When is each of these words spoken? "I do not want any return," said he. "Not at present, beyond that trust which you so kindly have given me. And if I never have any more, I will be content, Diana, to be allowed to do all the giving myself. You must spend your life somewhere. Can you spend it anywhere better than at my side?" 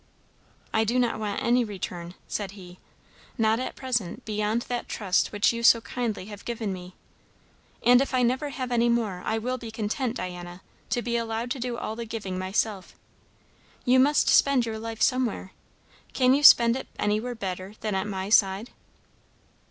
"I 0.73 0.83
do 0.83 0.97
not 0.97 1.19
want 1.19 1.43
any 1.43 1.63
return," 1.63 2.15
said 2.27 2.53
he. 2.57 2.79
"Not 3.37 3.59
at 3.59 3.75
present, 3.75 4.25
beyond 4.25 4.63
that 4.63 4.89
trust 4.89 5.31
which 5.31 5.53
you 5.53 5.61
so 5.61 5.79
kindly 5.79 6.25
have 6.25 6.43
given 6.43 6.73
me. 6.73 6.95
And 7.85 8.01
if 8.01 8.11
I 8.11 8.23
never 8.23 8.49
have 8.49 8.71
any 8.71 8.89
more, 8.89 9.21
I 9.23 9.37
will 9.37 9.59
be 9.59 9.69
content, 9.69 10.15
Diana, 10.17 10.63
to 10.89 11.03
be 11.03 11.17
allowed 11.17 11.51
to 11.51 11.59
do 11.59 11.77
all 11.77 11.95
the 11.95 12.05
giving 12.05 12.39
myself. 12.39 12.95
You 13.85 13.99
must 13.99 14.27
spend 14.27 14.65
your 14.65 14.79
life 14.79 15.03
somewhere. 15.03 15.51
Can 16.13 16.33
you 16.33 16.41
spend 16.41 16.75
it 16.75 16.87
anywhere 16.97 17.35
better 17.35 17.75
than 17.81 17.93
at 17.93 18.07
my 18.07 18.29
side?" 18.29 18.71